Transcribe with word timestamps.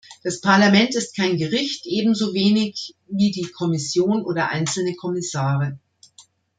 Das 0.23 0.41
Parlament 0.41 0.95
ist 0.95 1.15
kein 1.15 1.37
Gericht, 1.37 1.85
ebenso 1.85 2.33
wenig 2.33 2.95
wie 3.07 3.29
die 3.29 3.43
Kommission 3.51 4.25
oder 4.25 4.49
einzelne 4.49 4.95
Kommissare. 4.95 5.77